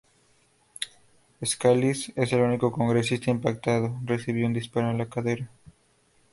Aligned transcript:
Scalise, 1.45 2.11
el 2.15 2.41
único 2.41 2.71
congresista 2.71 3.29
impactado, 3.29 3.99
recibió 4.03 4.47
un 4.47 4.53
disparo 4.53 4.89
en 4.89 4.97
la 4.97 5.05
cadera. 5.05 5.47